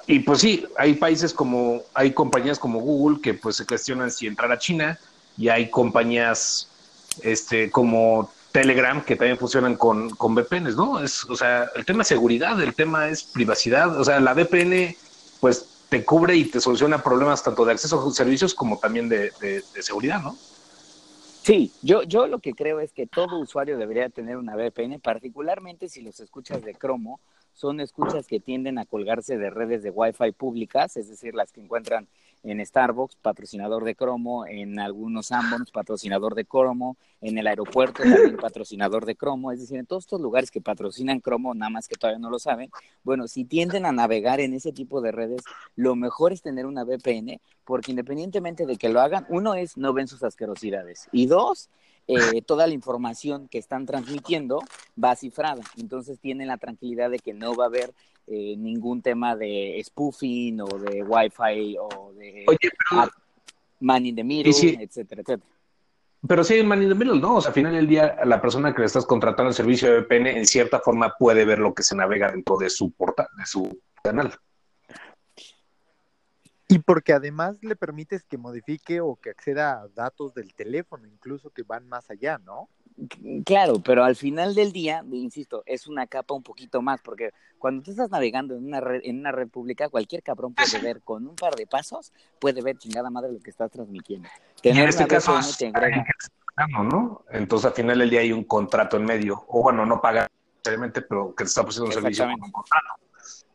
y 0.06 0.20
pues 0.20 0.40
sí, 0.40 0.64
hay 0.76 0.94
países 0.94 1.34
como, 1.34 1.82
hay 1.92 2.12
compañías 2.12 2.58
como 2.58 2.80
Google 2.80 3.20
que 3.20 3.34
pues 3.34 3.56
se 3.56 3.66
cuestionan 3.66 4.10
si 4.10 4.26
entrar 4.26 4.50
a 4.52 4.58
China 4.58 4.98
y 5.36 5.48
hay 5.48 5.70
compañías 5.70 6.68
este, 7.22 7.70
como 7.70 8.30
Telegram 8.52 9.02
que 9.04 9.16
también 9.16 9.38
funcionan 9.38 9.76
con, 9.76 10.10
con 10.10 10.34
VPNs, 10.34 10.76
¿no? 10.76 11.02
Es, 11.02 11.24
o 11.24 11.36
sea, 11.36 11.68
el 11.74 11.84
tema 11.84 12.02
es 12.02 12.08
seguridad, 12.08 12.60
el 12.62 12.74
tema 12.74 13.08
es 13.08 13.24
privacidad, 13.24 13.98
o 13.98 14.04
sea, 14.04 14.20
la 14.20 14.34
VPN 14.34 14.96
pues 15.40 15.66
te 15.88 16.04
cubre 16.04 16.36
y 16.36 16.44
te 16.44 16.60
soluciona 16.60 17.02
problemas 17.02 17.42
tanto 17.42 17.64
de 17.64 17.72
acceso 17.72 18.06
a 18.06 18.10
servicios 18.12 18.54
como 18.54 18.78
también 18.78 19.08
de, 19.08 19.30
seguridad, 19.80 20.22
¿no? 20.22 20.36
Sí, 21.42 21.72
yo, 21.80 22.02
yo 22.02 22.26
lo 22.26 22.40
que 22.40 22.52
creo 22.52 22.78
es 22.80 22.92
que 22.92 23.06
todo 23.06 23.38
usuario 23.38 23.78
debería 23.78 24.10
tener 24.10 24.36
una 24.36 24.54
VPN, 24.54 25.00
particularmente 25.00 25.88
si 25.88 26.02
los 26.02 26.20
escuchas 26.20 26.62
de 26.62 26.74
Cromo 26.74 27.20
son 27.54 27.80
escuchas 27.80 28.26
que 28.26 28.38
tienden 28.38 28.78
a 28.78 28.84
colgarse 28.84 29.38
de 29.38 29.48
redes 29.48 29.82
de 29.82 29.90
Wi-Fi 29.90 30.32
públicas, 30.32 30.96
es 30.96 31.08
decir, 31.08 31.34
las 31.34 31.50
que 31.50 31.62
encuentran 31.62 32.06
en 32.42 32.64
Starbucks, 32.64 33.16
patrocinador 33.16 33.84
de 33.84 33.94
Cromo, 33.94 34.46
en 34.46 34.78
algunos 34.78 35.32
Ambons, 35.32 35.70
patrocinador 35.70 36.34
de 36.34 36.44
Cromo, 36.44 36.96
en 37.20 37.38
el 37.38 37.46
aeropuerto 37.46 38.02
también 38.02 38.36
patrocinador 38.40 39.04
de 39.06 39.16
Cromo, 39.16 39.52
es 39.52 39.60
decir, 39.60 39.78
en 39.78 39.86
todos 39.86 40.04
estos 40.04 40.20
lugares 40.20 40.50
que 40.50 40.60
patrocinan 40.60 41.20
Cromo, 41.20 41.54
nada 41.54 41.70
más 41.70 41.88
que 41.88 41.96
todavía 41.96 42.18
no 42.18 42.30
lo 42.30 42.38
saben, 42.38 42.70
bueno, 43.02 43.28
si 43.28 43.44
tienden 43.44 43.86
a 43.86 43.92
navegar 43.92 44.40
en 44.40 44.54
ese 44.54 44.72
tipo 44.72 45.00
de 45.00 45.12
redes, 45.12 45.42
lo 45.76 45.96
mejor 45.96 46.32
es 46.32 46.42
tener 46.42 46.66
una 46.66 46.84
VPN, 46.84 47.40
porque 47.64 47.90
independientemente 47.92 48.66
de 48.66 48.76
que 48.76 48.88
lo 48.88 49.00
hagan, 49.00 49.26
uno 49.28 49.54
es 49.54 49.76
no 49.76 49.92
ven 49.92 50.08
sus 50.08 50.22
asquerosidades, 50.22 51.08
y 51.12 51.26
dos, 51.26 51.70
eh, 52.08 52.16
toda 52.46 52.66
la 52.66 52.74
información 52.74 53.48
que 53.48 53.58
están 53.58 53.86
transmitiendo 53.86 54.60
va 55.02 55.14
cifrada. 55.14 55.62
Entonces 55.76 56.18
tienen 56.18 56.48
la 56.48 56.56
tranquilidad 56.56 57.10
de 57.10 57.18
que 57.18 57.34
no 57.34 57.54
va 57.54 57.64
a 57.64 57.68
haber 57.68 57.92
eh, 58.30 58.56
ningún 58.56 59.02
tema 59.02 59.36
de 59.36 59.80
spoofing 59.84 60.60
o 60.60 60.66
de 60.66 61.02
Wi-Fi 61.02 61.76
o 61.78 62.12
de 62.14 62.44
man 63.80 64.04
in 64.06 64.16
the 64.16 64.24
middle, 64.24 64.50
etcétera, 64.50 65.22
etcétera. 65.22 65.42
Pero 66.26 66.42
sí 66.42 66.54
hay 66.54 66.64
man 66.64 66.82
in 66.82 66.88
the 66.88 66.94
middle, 66.94 67.20
¿no? 67.20 67.36
O 67.36 67.40
sea, 67.40 67.50
al 67.50 67.54
final 67.54 67.74
del 67.74 67.86
día, 67.86 68.18
la 68.24 68.40
persona 68.40 68.74
que 68.74 68.80
le 68.80 68.86
estás 68.86 69.06
contratando 69.06 69.50
el 69.50 69.54
servicio 69.54 69.88
de 69.88 70.00
VPN 70.00 70.26
en 70.26 70.46
cierta 70.46 70.80
forma 70.80 71.14
puede 71.16 71.44
ver 71.44 71.60
lo 71.60 71.74
que 71.74 71.84
se 71.84 71.94
navega 71.94 72.32
dentro 72.32 72.56
de 72.56 72.70
su 72.70 72.90
portal, 72.90 73.28
de 73.36 73.46
su 73.46 73.80
canal. 74.02 74.34
Y 76.70 76.80
porque 76.80 77.14
además 77.14 77.56
le 77.62 77.76
permites 77.76 78.24
que 78.24 78.36
modifique 78.36 79.00
o 79.00 79.16
que 79.16 79.30
acceda 79.30 79.80
a 79.80 79.88
datos 79.88 80.34
del 80.34 80.54
teléfono, 80.54 81.06
incluso 81.06 81.50
que 81.50 81.62
van 81.62 81.88
más 81.88 82.10
allá, 82.10 82.38
¿no? 82.38 82.68
Claro, 83.44 83.80
pero 83.80 84.04
al 84.04 84.16
final 84.16 84.54
del 84.54 84.72
día, 84.72 85.04
insisto, 85.12 85.62
es 85.66 85.86
una 85.86 86.06
capa 86.06 86.34
un 86.34 86.42
poquito 86.42 86.82
más, 86.82 87.00
porque 87.00 87.30
cuando 87.58 87.82
tú 87.82 87.92
estás 87.92 88.10
navegando 88.10 88.56
en 88.56 88.66
una 88.66 88.80
red, 88.80 89.02
en 89.04 89.20
una 89.20 89.30
red 89.30 89.48
pública, 89.48 89.88
cualquier 89.88 90.22
cabrón 90.22 90.54
puede 90.54 90.78
ver 90.82 91.00
con 91.02 91.26
un 91.26 91.36
par 91.36 91.54
de 91.54 91.66
pasos, 91.66 92.12
puede 92.40 92.60
ver 92.60 92.76
chingada 92.76 93.08
madre 93.10 93.32
lo 93.32 93.40
que 93.40 93.50
estás 93.50 93.70
transmitiendo. 93.70 94.28
Tener 94.62 94.82
en 94.82 94.88
este 94.88 95.06
caso 95.06 95.38
es 95.38 95.58
¿no? 96.82 97.22
Entonces 97.30 97.66
al 97.66 97.74
final 97.74 97.98
del 97.98 98.10
día 98.10 98.20
hay 98.20 98.32
un 98.32 98.44
contrato 98.44 98.96
en 98.96 99.04
medio, 99.04 99.44
o 99.46 99.62
bueno, 99.62 99.86
no 99.86 100.00
paga 100.00 100.28
necesariamente, 100.56 101.02
pero 101.02 101.34
que 101.34 101.44
te 101.44 101.48
está 101.48 101.60
ofreciendo 101.60 101.86
un 101.86 101.92
servicio 101.92 102.24
con 102.24 102.42
un 102.42 102.50
contrato 102.50 103.07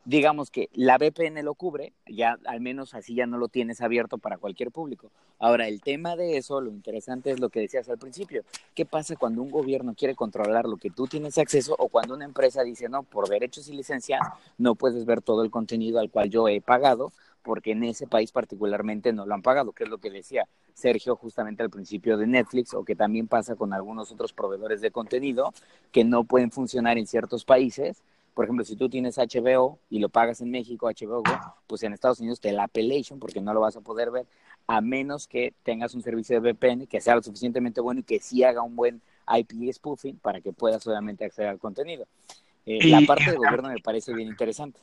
digamos 0.05 0.51
que 0.51 0.69
la 0.73 0.97
VPN 0.97 1.43
lo 1.43 1.53
cubre, 1.53 1.93
ya 2.05 2.37
al 2.45 2.61
menos 2.61 2.93
así 2.93 3.15
ya 3.15 3.25
no 3.25 3.37
lo 3.37 3.47
tienes 3.47 3.81
abierto 3.81 4.17
para 4.17 4.37
cualquier 4.37 4.71
público. 4.71 5.11
Ahora, 5.39 5.67
el 5.67 5.81
tema 5.81 6.15
de 6.15 6.37
eso, 6.37 6.61
lo 6.61 6.71
interesante 6.71 7.31
es 7.31 7.39
lo 7.39 7.49
que 7.49 7.61
decías 7.61 7.87
al 7.89 7.97
principio. 7.97 8.43
¿Qué 8.75 8.85
pasa 8.85 9.15
cuando 9.15 9.41
un 9.41 9.51
gobierno 9.51 9.93
quiere 9.95 10.15
controlar 10.15 10.65
lo 10.65 10.77
que 10.77 10.89
tú 10.89 11.07
tienes 11.07 11.37
acceso 11.37 11.75
o 11.77 11.87
cuando 11.87 12.13
una 12.13 12.25
empresa 12.25 12.63
dice, 12.63 12.89
no, 12.89 13.03
por 13.03 13.29
derechos 13.29 13.67
y 13.67 13.73
licencias 13.73 14.21
no 14.57 14.75
puedes 14.75 15.05
ver 15.05 15.21
todo 15.21 15.43
el 15.43 15.51
contenido 15.51 15.99
al 15.99 16.09
cual 16.09 16.29
yo 16.29 16.47
he 16.47 16.61
pagado? 16.61 17.11
porque 17.43 17.71
en 17.71 17.83
ese 17.83 18.07
país 18.07 18.31
particularmente 18.31 19.13
no 19.13 19.25
lo 19.25 19.33
han 19.35 19.41
pagado, 19.41 19.73
que 19.73 19.83
es 19.83 19.89
lo 19.89 19.97
que 19.99 20.09
decía 20.09 20.47
Sergio 20.73 21.15
justamente 21.15 21.61
al 21.61 21.69
principio 21.69 22.17
de 22.17 22.25
Netflix, 22.25 22.73
o 22.73 22.83
que 22.83 22.95
también 22.95 23.27
pasa 23.27 23.55
con 23.55 23.73
algunos 23.73 24.11
otros 24.11 24.33
proveedores 24.33 24.81
de 24.81 24.91
contenido 24.91 25.53
que 25.91 26.03
no 26.03 26.23
pueden 26.23 26.51
funcionar 26.51 26.97
en 26.97 27.05
ciertos 27.05 27.45
países 27.45 28.01
por 28.33 28.45
ejemplo, 28.45 28.65
si 28.65 28.75
tú 28.75 28.89
tienes 28.89 29.17
HBO 29.17 29.79
y 29.89 29.99
lo 29.99 30.09
pagas 30.09 30.41
en 30.41 30.49
México, 30.49 30.87
HBO 30.87 31.23
pues 31.67 31.83
en 31.83 31.93
Estados 31.93 32.19
Unidos 32.19 32.39
te 32.39 32.51
la 32.51 32.63
appellation 32.63 33.19
porque 33.19 33.41
no 33.41 33.53
lo 33.53 33.61
vas 33.61 33.75
a 33.75 33.81
poder 33.81 34.11
ver, 34.11 34.25
a 34.67 34.81
menos 34.81 35.27
que 35.27 35.53
tengas 35.63 35.93
un 35.93 36.01
servicio 36.01 36.39
de 36.39 36.51
VPN 36.51 36.87
que 36.87 37.01
sea 37.01 37.15
lo 37.15 37.23
suficientemente 37.23 37.81
bueno 37.81 38.01
y 38.01 38.03
que 38.03 38.19
sí 38.19 38.43
haga 38.43 38.61
un 38.61 38.75
buen 38.75 39.01
IP 39.27 39.71
spoofing 39.71 40.17
para 40.17 40.41
que 40.41 40.51
puedas 40.51 40.85
obviamente 40.87 41.25
acceder 41.25 41.49
al 41.49 41.59
contenido. 41.59 42.05
Eh, 42.65 42.87
la 42.89 43.01
parte 43.05 43.25
del 43.25 43.37
gobierno 43.37 43.69
me 43.69 43.79
parece 43.79 44.13
bien 44.13 44.29
interesante. 44.29 44.79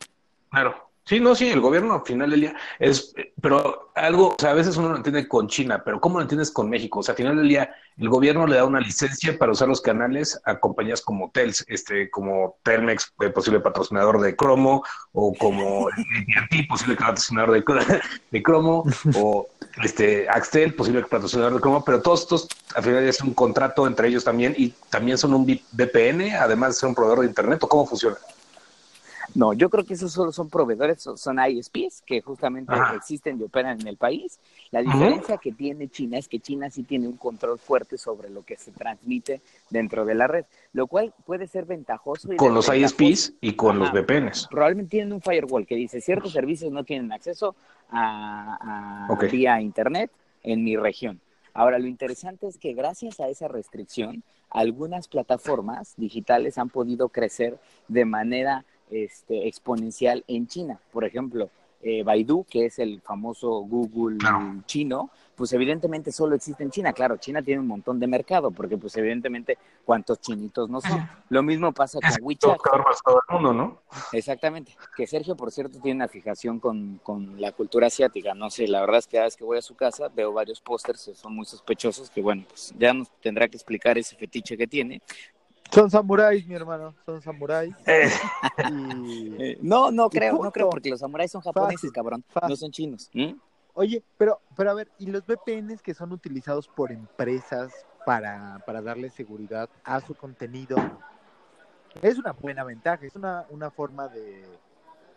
Claro, 0.51 0.91
Sí, 1.11 1.19
no, 1.19 1.35
sí, 1.35 1.49
el 1.49 1.61
gobierno 1.61 1.95
al 1.95 2.03
final 2.03 2.31
del 2.31 2.43
día 2.43 2.55
es, 2.79 3.13
pero 3.43 3.91
algo, 3.97 4.29
o 4.29 4.37
sea, 4.39 4.53
a 4.53 4.55
veces 4.55 4.77
uno 4.77 4.91
lo 4.91 4.97
entiende 4.97 5.27
con 5.27 5.49
China, 5.49 5.83
pero 5.85 6.01
¿cómo 6.01 6.19
lo 6.19 6.23
entiendes 6.23 6.53
con 6.53 6.71
México? 6.71 7.01
O 7.01 7.03
sea, 7.03 7.15
al 7.15 7.17
final 7.17 7.37
del 7.37 7.49
día 7.49 7.75
el 7.99 8.09
gobierno 8.09 8.47
le 8.47 8.55
da 8.55 8.65
una 8.65 8.79
licencia 8.79 9.37
para 9.37 9.51
usar 9.51 9.67
los 9.67 9.81
canales 9.81 10.41
a 10.45 10.61
compañías 10.61 11.01
como 11.01 11.33
Tels, 11.33 11.65
este, 11.67 12.09
como 12.11 12.59
Telmex, 12.63 13.13
eh, 13.23 13.31
posible 13.31 13.59
patrocinador 13.59 14.21
de 14.21 14.37
Cromo, 14.37 14.85
o 15.11 15.35
como 15.35 15.89
AT&T, 15.89 16.67
posible 16.69 16.95
patrocinador 16.95 17.55
de, 17.55 18.01
de 18.31 18.43
Cromo, 18.45 18.85
o 19.17 19.49
este 19.83 20.29
Axtel, 20.29 20.75
posible 20.77 21.03
patrocinador 21.03 21.55
de 21.55 21.61
Cromo, 21.61 21.85
pero 21.85 22.01
todos 22.01 22.21
estos 22.21 22.49
al 22.77 22.85
final 22.85 23.03
es 23.03 23.21
un 23.21 23.35
contrato 23.35 23.85
entre 23.89 24.07
ellos 24.07 24.23
también 24.23 24.55
y 24.57 24.69
también 24.91 25.19
son 25.19 25.35
un 25.35 25.45
VPN, 25.45 26.37
además 26.37 26.69
de 26.69 26.75
ser 26.75 26.89
un 26.89 26.95
proveedor 26.95 27.23
de 27.23 27.27
internet, 27.27 27.61
¿o 27.65 27.69
cómo 27.69 27.85
funciona? 27.85 28.17
No, 29.35 29.53
yo 29.53 29.71
creo 29.71 29.85
que 29.85 29.95
esos 29.95 30.13
solo 30.13 30.33
son 30.33 30.51
proveedores, 30.51 31.03
son 31.17 31.39
ISPs 31.39 32.03
que 32.05 32.21
justamente 32.21 32.73
existen 32.97 33.41
y 33.41 33.45
operan 33.45 33.81
en 33.81 33.87
el 33.87 33.97
país. 33.97 34.39
La 34.71 34.83
diferencia 34.83 35.39
que 35.39 35.53
tiene 35.53 35.89
China 35.89 36.19
es 36.19 36.29
que 36.29 36.41
China 36.41 36.71
sí 36.71 36.83
tiene 36.83 37.07
un 37.07 37.17
control 37.17 37.59
fuerte 37.59 37.97
sobre 37.97 38.29
lo 38.31 38.43
que 38.43 38.57
se 38.57 38.73
transmite 38.73 39.41
dentro 39.69 40.05
de 40.05 40.15
la 40.15 40.27
red, 40.27 40.45
lo 40.73 40.87
cual 40.87 41.13
puede 41.25 41.47
ser 41.47 41.65
ventajoso. 41.65 42.29
con 42.37 42.55
los 42.55 42.69
ISPs 42.75 43.35
y 43.41 43.55
con 43.55 43.79
los 43.79 43.93
VPNs. 43.93 44.49
Probablemente 44.51 44.91
tienen 44.91 45.13
un 45.13 45.21
firewall 45.21 45.67
que 45.67 45.77
dice 45.77 46.01
ciertos 46.01 46.33
servicios 46.33 46.73
no 46.73 46.85
tienen 46.85 47.13
acceso 47.13 47.55
a, 47.91 49.07
a 49.09 49.27
vía 49.27 49.61
internet 49.61 50.11
en 50.43 50.65
mi 50.65 50.77
región. 50.77 51.21
Ahora, 51.53 51.79
lo 51.79 51.87
interesante 51.87 52.47
es 52.47 52.59
que 52.59 52.75
gracias 52.75 53.21
a 53.21 53.29
esa 53.29 53.49
restricción, 53.49 54.23
algunas 54.51 55.09
plataformas 55.09 55.95
digitales 55.97 56.59
han 56.59 56.69
podido 56.69 57.09
crecer 57.09 57.59
de 57.89 58.05
manera 58.05 58.65
este, 58.91 59.47
exponencial 59.49 60.25
en 60.27 60.47
China. 60.47 60.81
Por 60.93 61.05
ejemplo, 61.05 61.51
eh, 61.83 62.03
Baidu, 62.03 62.45
que 62.45 62.67
es 62.67 62.79
el 62.79 63.01
famoso 63.01 63.61
Google 63.61 64.19
Claro. 64.19 64.63
chino, 64.67 65.11
pues 65.35 65.55
evidentemente 65.55 66.13
solo 66.13 66.37
existe 66.37 66.63
en 66.63 66.71
China. 66.71 66.93
Claro, 66.93 67.17
China 67.17 67.41
tiene 67.43 67.61
un 67.61 67.67
montón 67.67 67.99
de 67.99 68.07
mercado, 68.07 68.51
porque 68.51 68.77
pues 68.77 68.95
evidentemente 68.99 69.57
cuántos 69.87 70.21
chinitos 70.21 70.69
no 70.69 70.83
son. 70.83 71.09
Lo 71.31 71.43
mismo 71.43 71.73
pasa 71.73 71.99
con 71.99 72.11
WeChat. 72.21 72.59
Todo, 72.63 72.85
todo 73.03 73.21
el 73.27 73.35
mundo, 73.35 73.55
¿no? 73.55 73.81
Exactamente. 74.13 74.77
Que 74.95 75.07
Sergio, 75.07 75.35
por 75.37 75.51
cierto, 75.51 75.81
tiene 75.81 75.97
una 75.97 76.09
fijación 76.09 76.61
con, 76.61 77.01
con 77.03 77.41
la 77.41 77.53
cultura 77.53 77.87
asiática. 77.87 78.35
No 78.35 78.51
sé, 78.51 78.69
la 78.69 78.81
verdad 78.83 78.99
es 78.99 79.07
que 79.07 79.17
cada 79.17 79.25
vez 79.25 79.37
que 79.39 79.45
voy 79.45 79.57
a 79.57 79.63
su 79.63 79.75
casa 79.75 80.09
veo 80.15 80.35
varios 80.35 80.61
pósters 80.61 81.07
que 81.07 81.15
son 81.15 81.35
muy 81.35 81.47
sospechosos, 81.47 82.11
que 82.11 82.21
bueno, 82.21 82.45
pues 82.47 82.75
ya 82.79 82.93
nos 82.93 83.09
tendrá 83.23 83.49
que 83.49 83.57
explicar 83.57 83.97
ese 83.97 84.17
fetiche 84.17 84.59
que 84.59 84.67
tiene. 84.67 85.01
Son 85.73 85.91
samuráis, 85.91 86.47
mi 86.47 86.55
hermano, 86.55 86.95
son 87.07 87.21
samuráis. 87.23 87.75
Eh, 87.87 88.09
Y... 88.71 89.35
Eh, 89.43 89.59
no, 89.63 89.91
no 89.91 90.11
creo, 90.11 90.43
no 90.43 90.51
creo, 90.51 90.71
porque 90.71 90.91
los 90.91 91.01
samuráis 91.01 91.31
son 91.31 91.41
japoneses, 91.43 91.77
Fácil, 91.81 91.93
cabrón, 91.93 92.25
fácil. 92.29 92.51
no 92.51 92.57
son 92.57 92.71
chinos. 92.71 93.11
¿Mm? 93.15 93.33
Oye, 93.75 94.03
pero, 94.19 94.41
pero 94.57 94.71
a 94.71 94.75
ver, 94.75 94.91
¿y 94.99 95.07
los 95.07 95.25
VPNs 95.25 95.81
que 95.83 95.95
son 95.95 96.13
utilizados 96.13 96.69
por 96.69 96.91
empresas 96.93 97.73
para, 98.05 98.63
para 98.67 98.83
darle 98.83 99.11
seguridad 99.11 99.69
a 99.85 100.01
su 100.01 100.15
contenido? 100.15 100.77
Es 102.03 102.19
una 102.19 102.33
buena 102.33 102.65
ventaja, 102.65 103.07
es 103.07 103.15
una, 103.17 103.47
una 103.51 103.71
forma 103.71 104.09
de 104.09 104.45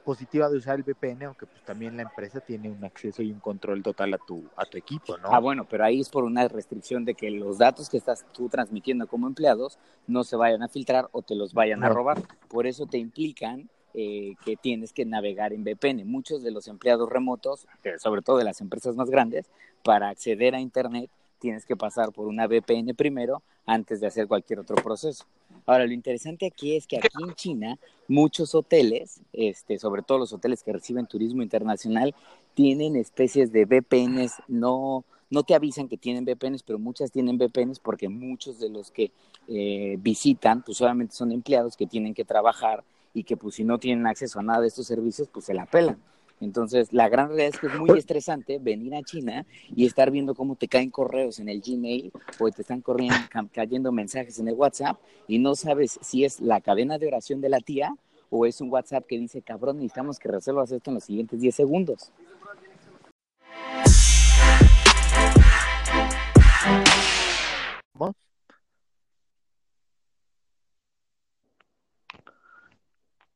positiva 0.03 0.50
de 0.50 0.57
usar 0.57 0.75
el 0.75 0.83
VPN, 0.83 1.24
aunque 1.24 1.45
pues 1.45 1.63
también 1.63 1.98
la 1.98 2.03
empresa 2.03 2.39
tiene 2.39 2.69
un 2.69 2.83
acceso 2.83 3.22
y 3.22 3.31
un 3.31 3.39
control 3.39 3.81
total 3.81 4.13
a 4.13 4.17
tu, 4.17 4.43
a 4.55 4.65
tu 4.65 4.77
equipo, 4.77 5.17
¿no? 5.17 5.29
Ah, 5.33 5.39
bueno, 5.39 5.65
pero 5.69 5.86
ahí 5.86 6.01
es 6.01 6.10
por 6.10 6.24
una 6.24 6.48
restricción 6.48 7.05
de 7.05 7.15
que 7.15 7.31
los 7.31 7.57
datos 7.57 7.89
que 7.89 7.98
estás 7.98 8.25
tú 8.33 8.50
transmitiendo 8.50 9.07
como 9.07 9.27
empleados 9.27 9.79
no 10.07 10.24
se 10.24 10.36
vayan 10.36 10.63
a 10.63 10.67
filtrar 10.67 11.10
o 11.12 11.22
te 11.22 11.36
los 11.36 11.53
vayan 11.53 11.83
a 11.83 11.89
robar. 11.89 12.22
Por 12.48 12.67
eso 12.67 12.86
te 12.86 12.98
implican 12.98 13.69
eh, 13.93 14.36
que 14.43 14.55
tienes 14.55 14.91
que 14.91 15.05
navegar 15.05 15.53
en 15.53 15.63
VPN. 15.63 16.05
Muchos 16.05 16.43
de 16.43 16.51
los 16.51 16.67
empleados 16.67 17.10
remotos, 17.10 17.67
eh, 17.83 18.00
sobre 18.00 18.22
todo 18.22 18.38
de 18.38 18.43
las 18.43 18.60
empresas 18.60 18.95
más 18.95 19.10
grandes, 19.10 19.50
para 19.83 20.10
acceder 20.10 20.55
a 20.55 20.60
Internet 20.60 21.10
tienes 21.43 21.65
que 21.65 21.75
pasar 21.75 22.13
por 22.13 22.27
una 22.27 22.48
VPN 22.48 22.95
primero 22.95 23.43
antes 23.65 24.00
de 24.00 24.07
hacer 24.07 24.27
cualquier 24.27 24.60
otro 24.60 24.77
proceso. 24.77 25.25
Ahora, 25.65 25.86
lo 25.86 25.93
interesante 25.93 26.46
aquí 26.46 26.75
es 26.75 26.88
que 26.88 26.98
aquí 26.98 27.24
en 27.24 27.34
China 27.36 27.79
muchos 28.08 28.53
hoteles, 28.53 29.22
este, 29.32 29.79
sobre 29.79 30.01
todo 30.01 30.20
los 30.20 30.34
hoteles 30.34 30.63
que 30.63 30.74
reciben 30.74 31.05
turismo 31.05 31.41
internacional, 31.41 32.13
tienen 32.53 32.96
especies 32.96 33.51
de 33.51 33.65
VPNs, 33.65 34.34
no, 34.48 35.05
no 35.29 35.43
te 35.43 35.55
avisan 35.55 35.88
que 35.88 35.98
tienen 35.98 36.25
VPNs, 36.25 36.63
pero 36.63 36.79
muchas 36.79 37.12
tienen 37.12 37.38
VPNs 37.38 37.79
porque 37.79 38.10
muchos 38.10 38.60
de 38.60 38.70
los 38.70 38.91
que 38.91 39.12
eh, 39.48 39.98
visitan, 40.00 40.63
pues 40.63 40.77
solamente 40.77 41.15
son 41.15 41.32
empleados 41.32 41.77
que 41.77 41.88
tienen 41.88 42.13
que 42.13 42.25
trabajar 42.25 42.84
y 43.13 43.24
que 43.24 43.38
pues 43.38 43.55
si 43.55 43.63
no 43.63 43.77
tienen 43.77 44.08
acceso 44.08 44.39
a 44.39 44.43
nada 44.43 44.62
de 44.62 44.67
estos 44.67 44.88
servicios, 44.88 45.29
pues 45.32 45.46
se 45.46 45.53
la 45.53 45.65
pelan. 45.65 45.98
Entonces, 46.43 46.91
la 46.93 47.09
gran 47.09 47.27
realidad 47.29 47.50
es 47.53 47.59
que 47.59 47.67
es 47.67 47.75
muy 47.75 47.97
estresante 47.97 48.59
venir 48.59 48.95
a 48.95 49.03
China 49.03 49.45
y 49.75 49.85
estar 49.85 50.12
viendo 50.12 50.35
cómo 50.35 50.55
te 50.55 50.67
caen 50.67 50.89
correos 50.89 51.39
en 51.39 51.50
el 51.50 51.62
Gmail 51.62 52.12
o 52.39 52.51
te 52.51 52.62
están 52.62 52.81
corriendo, 52.81 53.15
ca- 53.29 53.47
cayendo 53.51 53.91
mensajes 53.91 54.39
en 54.39 54.47
el 54.47 54.55
WhatsApp 54.55 55.00
y 55.27 55.39
no 55.39 55.55
sabes 55.55 56.00
si 56.01 56.25
es 56.25 56.39
la 56.41 56.62
cadena 56.62 56.97
de 56.97 57.07
oración 57.07 57.41
de 57.41 57.50
la 57.50 57.59
tía 57.59 57.95
o 58.29 58.45
es 58.45 58.62
un 58.62 58.71
WhatsApp 58.71 59.05
que 59.05 59.17
dice, 59.19 59.41
cabrón, 59.41 59.77
necesitamos 59.77 60.19
que 60.19 60.27
resuelvas 60.29 60.71
esto 60.71 60.89
en 60.89 60.95
los 60.95 61.03
siguientes 61.03 61.39
10 61.39 61.55
segundos. 61.55 62.12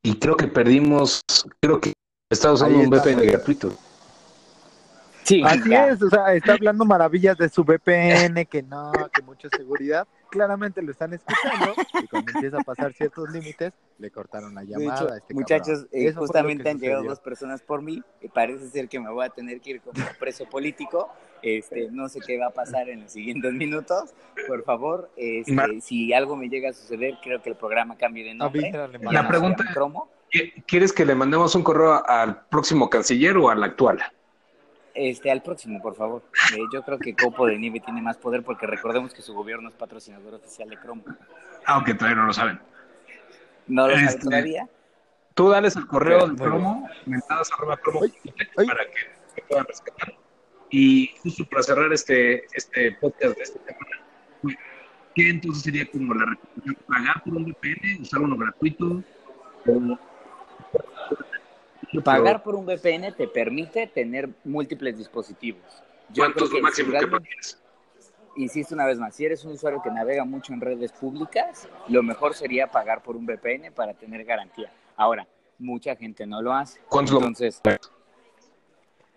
Y 0.03 0.17
creo 0.19 0.37
que 0.37 0.47
perdimos, 0.47 1.21
creo 1.59 1.81
que 1.81 1.93
está 2.29 2.51
usando 2.51 2.79
un. 2.79 2.89
VPN 2.89 3.25
gratuito. 3.25 3.73
Sí, 5.23 5.41
Así 5.45 5.69
ya. 5.69 5.89
es, 5.89 6.01
o 6.01 6.09
sea, 6.09 6.33
está 6.33 6.53
hablando 6.53 6.85
maravillas 6.85 7.37
de 7.37 7.49
su 7.49 7.63
VPN, 7.65 8.45
que 8.45 8.63
no, 8.63 8.93
que 9.13 9.21
mucha 9.23 9.49
seguridad. 9.49 10.07
Claramente 10.29 10.81
lo 10.81 10.91
están 10.91 11.13
escuchando 11.13 11.73
y 12.01 12.07
cuando 12.07 12.31
empieza 12.33 12.57
a 12.57 12.63
pasar 12.63 12.93
ciertos 12.93 13.29
límites, 13.31 13.73
le 13.97 14.09
cortaron 14.11 14.55
la 14.55 14.61
De 14.61 14.67
llamada 14.67 15.01
hecho, 15.03 15.13
a 15.13 15.17
este 15.17 15.33
muchachos, 15.33 15.85
eh, 15.91 16.13
justamente 16.13 16.69
han 16.69 16.79
llegado 16.79 17.03
dos 17.03 17.19
personas 17.19 17.61
por 17.61 17.81
mí 17.81 18.01
y 18.21 18.27
parece 18.29 18.69
ser 18.69 18.87
que 18.87 18.99
me 19.01 19.09
voy 19.09 19.25
a 19.25 19.29
tener 19.29 19.59
que 19.61 19.71
ir 19.71 19.81
como 19.81 19.97
preso 20.19 20.45
político. 20.45 21.09
Este, 21.41 21.89
no 21.91 22.07
sé 22.09 22.19
qué 22.25 22.37
va 22.37 22.47
a 22.47 22.51
pasar 22.51 22.87
en 22.89 23.03
los 23.03 23.11
siguientes 23.11 23.51
minutos. 23.53 24.13
Por 24.47 24.63
favor, 24.63 25.09
este, 25.17 25.81
si 25.81 26.13
algo 26.13 26.35
me 26.37 26.47
llega 26.49 26.69
a 26.69 26.73
suceder, 26.73 27.15
creo 27.21 27.41
que 27.41 27.49
el 27.49 27.55
programa 27.57 27.97
cambie 27.97 28.23
de 28.23 28.33
nombre. 28.33 28.71
La 29.11 29.27
pregunta- 29.27 29.65
Cromo. 29.73 30.09
¿Qui- 30.31 30.63
¿Quieres 30.65 30.91
que 30.93 31.05
le 31.05 31.15
mandemos 31.15 31.55
un 31.55 31.63
correo 31.63 32.05
al 32.07 32.45
próximo 32.47 32.89
canciller 32.89 33.37
o 33.37 33.49
al 33.49 33.63
actual? 33.63 33.99
Este, 34.93 35.29
al 35.31 35.43
próximo, 35.43 35.79
por 35.81 35.95
favor. 35.95 36.23
Eh, 36.55 36.59
yo 36.73 36.81
creo 36.83 36.97
que 36.97 37.15
Copo 37.15 37.45
de 37.45 37.57
Nieve 37.57 37.79
tiene 37.81 38.01
más 38.01 38.17
poder 38.17 38.43
porque 38.43 38.65
recordemos 38.65 39.13
que 39.13 39.21
su 39.21 39.33
gobierno 39.33 39.69
es 39.69 39.75
patrocinador 39.75 40.33
oficial 40.33 40.69
de 40.69 40.77
Cromo. 40.77 41.03
Aunque 41.65 41.93
todavía 41.93 42.15
no 42.17 42.25
lo 42.27 42.33
saben. 42.33 42.59
No 43.67 43.87
lo 43.87 43.93
Este, 43.93 44.21
todavía. 44.23 44.67
Tú 45.35 45.49
dales 45.49 45.75
el 45.75 45.85
correo 45.85 46.21
del 46.21 46.31
bien. 46.31 46.49
promo, 46.49 46.89
mentadas 47.05 47.51
arroba 47.53 47.77
promo 47.77 47.99
Oye, 47.99 48.13
oye. 48.57 48.67
para 48.67 48.85
que 48.85 48.97
se 49.35 49.41
puedan 49.43 49.65
rescatar. 49.67 50.13
Y 50.71 51.11
justo 51.21 51.45
para 51.45 51.61
cerrar 51.63 51.93
este, 51.93 52.45
este 52.53 52.93
podcast 52.99 53.37
de 53.37 53.43
esta 53.43 53.59
semana, 53.63 54.57
¿qué 55.15 55.29
entonces 55.29 55.63
sería 55.63 55.85
como 55.91 56.13
la 56.15 56.25
recomendación? 56.25 56.77
¿Pagar 56.87 57.23
por 57.23 57.35
un 57.35 57.43
VPN? 57.45 58.01
¿Usar 58.01 58.21
uno 58.21 58.35
gratuito? 58.35 59.03
O- 59.67 59.99
Pagar 62.03 62.43
por 62.43 62.55
un 62.55 62.65
VPN 62.65 63.11
te 63.13 63.27
permite 63.27 63.87
tener 63.87 64.29
múltiples 64.43 64.97
dispositivos. 64.97 65.63
Yo 66.09 66.23
¿Cuánto 66.23 66.43
es 66.43 66.49
creo 66.49 66.61
lo 66.61 66.67
máximo 66.67 66.85
si 66.87 66.91
que 66.91 66.97
realmente- 66.99 67.17
prefieres? 67.29 67.61
insisto 68.35 68.75
una 68.75 68.85
vez 68.85 68.99
más, 68.99 69.15
si 69.15 69.25
eres 69.25 69.43
un 69.45 69.53
usuario 69.53 69.81
que 69.81 69.89
navega 69.89 70.23
mucho 70.23 70.53
en 70.53 70.61
redes 70.61 70.91
públicas, 70.91 71.67
lo 71.87 72.03
mejor 72.03 72.35
sería 72.35 72.67
pagar 72.67 73.01
por 73.01 73.15
un 73.15 73.25
VPN 73.25 73.71
para 73.71 73.93
tener 73.93 74.23
garantía. 74.25 74.71
Ahora, 74.95 75.27
mucha 75.57 75.95
gente 75.95 76.27
no 76.27 76.41
lo 76.41 76.53
hace. 76.53 76.79
¿Cuánto 76.87 77.13
lo- 77.13 77.19
Entonces, 77.19 77.61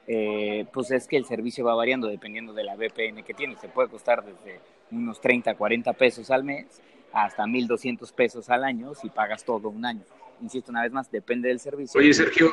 eh, 0.06 0.66
pues 0.72 0.90
es 0.90 1.06
que 1.06 1.16
el 1.16 1.24
servicio 1.26 1.64
va 1.64 1.74
variando 1.74 2.08
dependiendo 2.08 2.52
de 2.54 2.64
la 2.64 2.76
VPN 2.76 3.22
que 3.22 3.34
tienes. 3.34 3.60
Se 3.60 3.68
puede 3.68 3.88
costar 3.88 4.24
desde 4.24 4.60
unos 4.90 5.20
30, 5.20 5.54
40 5.54 5.92
pesos 5.92 6.30
al 6.30 6.42
mes 6.42 6.80
hasta 7.12 7.44
1.200 7.44 8.12
pesos 8.12 8.48
al 8.50 8.64
año 8.64 8.94
si 8.94 9.08
pagas 9.08 9.44
todo 9.44 9.68
un 9.68 9.84
año. 9.84 10.02
Insisto 10.40 10.70
una 10.70 10.82
vez 10.82 10.92
más, 10.92 11.10
depende 11.10 11.48
del 11.48 11.60
servicio. 11.60 11.98
Oye, 11.98 12.14
Sergio. 12.14 12.52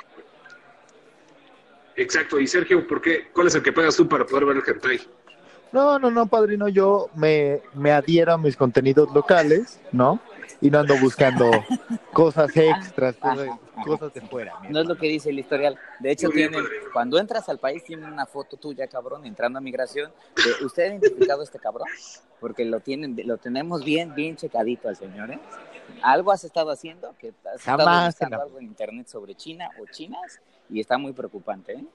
Exacto, 1.95 2.39
y 2.39 2.45
Sergio, 2.45 2.87
¿por 2.87 3.01
qué? 3.01 3.29
¿cuál 3.33 3.47
es 3.47 3.55
el 3.55 3.63
que 3.63 3.71
pagas 3.71 3.95
tú 3.95 4.07
para 4.07 4.25
poder 4.25 4.45
ver 4.45 4.57
el 4.57 4.63
hentai? 4.67 5.01
No, 5.71 5.97
no, 5.99 6.11
no, 6.11 6.27
padrino, 6.27 6.67
yo 6.67 7.09
me, 7.15 7.61
me 7.73 7.91
adhiero 7.91 8.33
a 8.33 8.37
mis 8.37 8.55
contenidos 8.55 9.11
locales, 9.13 9.81
¿no? 9.91 10.19
Y 10.61 10.69
no 10.69 10.79
ando 10.79 10.97
buscando 10.99 11.49
cosas 12.13 12.55
extras, 12.55 13.15
cosas. 13.17 13.49
Cosas 13.83 14.13
de 14.13 14.21
fuera. 14.21 14.53
No 14.69 14.79
es 14.81 14.87
lo 14.87 14.95
que 14.95 15.07
dice 15.07 15.29
el 15.29 15.39
historial. 15.39 15.77
De 15.99 16.11
hecho, 16.11 16.29
tienen, 16.29 16.63
cuando 16.93 17.19
entras 17.19 17.47
al 17.49 17.59
país, 17.59 17.83
tienen 17.83 18.11
una 18.11 18.25
foto 18.25 18.57
tuya, 18.57 18.87
cabrón, 18.87 19.25
entrando 19.25 19.59
a 19.59 19.61
migración. 19.61 20.11
de, 20.35 20.65
¿Usted 20.65 20.83
ha 20.83 20.87
identificado 20.87 21.41
a 21.41 21.43
este 21.43 21.59
cabrón? 21.59 21.87
Porque 22.39 22.65
lo 22.65 22.79
tienen, 22.79 23.15
lo 23.25 23.37
tenemos 23.37 23.83
bien, 23.83 24.13
bien 24.15 24.35
checadito 24.35 24.89
al 24.89 24.95
señor, 24.95 25.31
¿eh? 25.31 25.39
¿Algo 26.03 26.31
has 26.31 26.43
estado 26.43 26.69
haciendo? 26.71 27.15
que 27.17 27.29
¿Has 27.45 27.59
estado 27.61 27.77
Jamás 27.79 28.07
buscando 28.13 28.37
la- 28.37 28.43
algo 28.43 28.59
en 28.59 28.65
internet 28.65 29.07
sobre 29.07 29.35
China 29.35 29.69
o 29.81 29.85
chinas? 29.91 30.39
Y 30.69 30.79
está 30.81 30.97
muy 30.97 31.13
preocupante, 31.13 31.73
¿eh? 31.73 31.85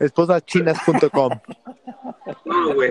Esposachinas.com. 0.00 1.30
No, 2.44 2.74
güey. 2.74 2.90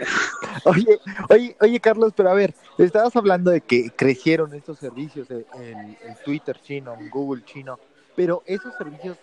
Oye, 0.65 0.99
oye, 1.29 1.55
oye, 1.59 1.79
Carlos, 1.79 2.13
pero 2.15 2.29
a 2.29 2.33
ver, 2.33 2.53
estabas 2.77 3.15
hablando 3.15 3.51
de 3.51 3.61
que 3.61 3.91
crecieron 3.95 4.53
estos 4.53 4.77
servicios, 4.79 5.29
el, 5.29 5.45
el- 5.53 6.17
Twitter 6.23 6.59
chino, 6.59 6.95
el 6.99 7.09
Google 7.09 7.43
chino, 7.43 7.79
pero 8.15 8.43
esos 8.45 8.73
servicios, 8.75 9.17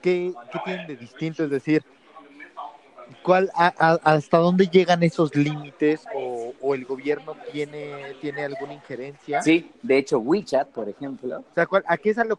¿qué, 0.00 0.32
qué 0.50 0.58
tienen 0.64 0.86
de 0.86 0.96
distinto? 0.96 1.44
Es 1.44 1.50
decir, 1.50 1.82
¿cuál, 3.22 3.50
a- 3.54 3.74
a- 3.78 4.00
¿hasta 4.14 4.38
dónde 4.38 4.66
llegan 4.68 5.02
esos 5.02 5.34
límites 5.36 6.06
o, 6.14 6.54
o 6.60 6.74
el 6.74 6.84
gobierno 6.84 7.36
tiene, 7.52 8.14
tiene 8.20 8.44
alguna 8.44 8.74
injerencia? 8.74 9.42
Sí, 9.42 9.70
de 9.82 9.98
hecho, 9.98 10.18
WeChat, 10.18 10.70
por 10.70 10.88
ejemplo, 10.88 11.38
O 11.38 11.54
sea, 11.54 11.66
¿cuál- 11.66 11.84
¿a 11.86 11.96
qué 11.96 12.10
es 12.10 12.18
a 12.18 12.24
lo 12.24 12.38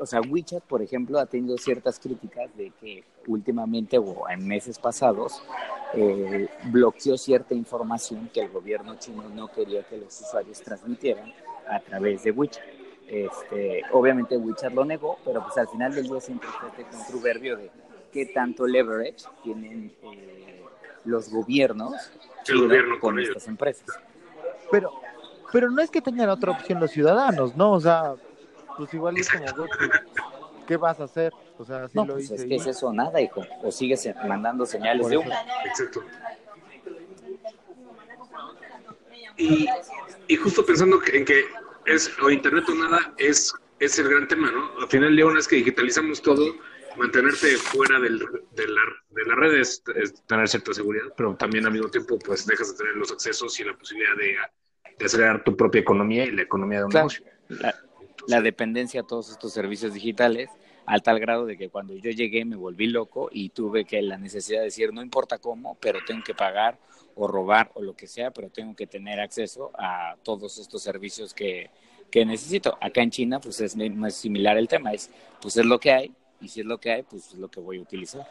o 0.00 0.06
sea, 0.06 0.20
WeChat, 0.20 0.62
por 0.64 0.82
ejemplo, 0.82 1.18
ha 1.18 1.26
tenido 1.26 1.56
ciertas 1.58 1.98
críticas 1.98 2.54
de 2.56 2.70
que 2.80 3.04
últimamente 3.26 3.98
o 3.98 4.28
en 4.28 4.46
meses 4.46 4.78
pasados 4.78 5.42
eh, 5.94 6.48
bloqueó 6.64 7.16
cierta 7.16 7.54
información 7.54 8.30
que 8.32 8.40
el 8.40 8.50
gobierno 8.50 8.96
chino 8.98 9.28
no 9.28 9.48
quería 9.48 9.82
que 9.82 9.98
los 9.98 10.20
usuarios 10.20 10.60
transmitieran 10.60 11.32
a 11.68 11.80
través 11.80 12.22
de 12.22 12.30
WeChat. 12.30 12.64
Este, 13.08 13.82
obviamente 13.92 14.36
WeChat 14.36 14.72
lo 14.72 14.84
negó, 14.84 15.18
pero 15.24 15.42
pues 15.42 15.56
al 15.56 15.68
final 15.68 15.94
del 15.94 16.04
día 16.08 16.20
siempre 16.20 16.48
está 16.48 16.68
este 16.68 16.84
controverbio 16.84 17.56
de 17.56 17.70
qué 18.12 18.26
tanto 18.26 18.66
leverage 18.66 19.24
tienen 19.42 19.92
eh, 20.02 20.62
los 21.04 21.30
gobiernos 21.30 21.94
El 21.94 22.44
chinos 22.44 22.62
gobierno 22.62 23.00
con 23.00 23.14
con 23.14 23.18
estas 23.24 23.48
empresas. 23.48 23.86
Pero, 24.70 24.92
pero 25.52 25.70
no 25.70 25.80
es 25.80 25.90
que 25.90 26.02
tengan 26.02 26.28
otra 26.28 26.52
opción 26.52 26.80
los 26.80 26.90
ciudadanos, 26.90 27.56
¿no? 27.56 27.72
O 27.72 27.80
sea, 27.80 28.14
pues 28.78 28.94
igual 28.94 29.18
es 29.18 29.28
como 29.28 29.44
Goku. 29.54 29.68
¿qué 30.66 30.76
vas 30.76 30.98
a 31.00 31.04
hacer? 31.04 31.32
O 31.58 31.64
sea, 31.64 31.84
así 31.84 31.96
No, 31.96 32.04
lo 32.06 32.14
pues 32.14 32.24
hice. 32.26 32.34
es 32.36 32.44
y- 32.44 32.48
que 32.48 32.54
es 32.56 32.66
eso, 32.66 32.92
nada, 32.92 33.20
hijo. 33.20 33.44
O 33.62 33.70
sigues 33.72 34.08
mandando 34.26 34.64
señales 34.64 35.02
Por 35.02 35.10
de 35.10 35.16
humo. 35.18 35.30
Exacto. 35.66 36.02
Y, 39.36 39.68
y 40.26 40.36
justo 40.36 40.64
pensando 40.66 40.98
que- 41.00 41.16
en 41.18 41.24
que 41.24 41.44
es 41.86 42.10
o 42.22 42.30
internet 42.30 42.64
o 42.68 42.74
nada 42.74 43.14
es, 43.18 43.54
es 43.78 43.98
el 43.98 44.08
gran 44.08 44.26
tema, 44.28 44.50
¿no? 44.50 44.80
Al 44.80 44.88
final, 44.88 45.14
León, 45.14 45.38
es 45.38 45.46
que 45.48 45.56
digitalizamos 45.56 46.20
todo, 46.20 46.54
mantenerte 46.96 47.56
fuera 47.56 47.98
del, 48.00 48.18
de, 48.18 48.68
la, 48.68 48.80
de 49.10 49.24
la 49.26 49.34
red 49.36 49.54
es, 49.60 49.82
es 49.94 50.22
tener 50.26 50.48
cierta 50.48 50.74
seguridad, 50.74 51.04
pero 51.16 51.34
también 51.36 51.64
al 51.66 51.72
mismo 51.72 51.88
tiempo, 51.88 52.18
pues 52.18 52.46
dejas 52.46 52.72
de 52.72 52.78
tener 52.78 52.96
los 52.96 53.12
accesos 53.12 53.58
y 53.60 53.64
la 53.64 53.76
posibilidad 53.76 54.16
de, 54.16 54.36
de 54.98 55.04
acelerar 55.06 55.44
tu 55.44 55.56
propia 55.56 55.80
economía 55.80 56.24
y 56.24 56.32
la 56.32 56.42
economía 56.42 56.78
de 56.80 56.84
un 56.86 56.90
Claro. 56.90 57.06
negocio. 57.08 57.24
La, 57.48 57.74
la 58.28 58.42
dependencia 58.42 59.00
a 59.00 59.06
todos 59.06 59.30
estos 59.30 59.54
servicios 59.54 59.94
digitales, 59.94 60.50
al 60.84 61.02
tal 61.02 61.18
grado 61.18 61.46
de 61.46 61.56
que 61.56 61.70
cuando 61.70 61.96
yo 61.96 62.10
llegué 62.10 62.44
me 62.44 62.56
volví 62.56 62.86
loco 62.86 63.30
y 63.32 63.48
tuve 63.48 63.86
que 63.86 64.02
la 64.02 64.18
necesidad 64.18 64.58
de 64.58 64.66
decir, 64.66 64.92
no 64.92 65.00
importa 65.00 65.38
cómo, 65.38 65.78
pero 65.80 66.00
tengo 66.06 66.22
que 66.22 66.34
pagar 66.34 66.78
o 67.14 67.26
robar 67.26 67.70
o 67.72 67.82
lo 67.82 67.96
que 67.96 68.06
sea, 68.06 68.30
pero 68.30 68.50
tengo 68.50 68.76
que 68.76 68.86
tener 68.86 69.18
acceso 69.18 69.70
a 69.78 70.14
todos 70.22 70.58
estos 70.58 70.82
servicios 70.82 71.32
que, 71.32 71.70
que 72.10 72.26
necesito. 72.26 72.76
Acá 72.82 73.02
en 73.02 73.10
China, 73.10 73.40
pues 73.40 73.62
es 73.62 73.74
más 73.76 74.14
similar 74.14 74.58
el 74.58 74.68
tema, 74.68 74.92
es, 74.92 75.10
pues 75.40 75.56
es 75.56 75.64
lo 75.64 75.80
que 75.80 75.90
hay, 75.90 76.12
y 76.42 76.48
si 76.48 76.60
es 76.60 76.66
lo 76.66 76.78
que 76.78 76.92
hay, 76.92 77.04
pues 77.04 77.28
es 77.28 77.38
lo 77.38 77.48
que 77.48 77.60
voy 77.60 77.78
a 77.78 77.80
utilizar. 77.80 78.28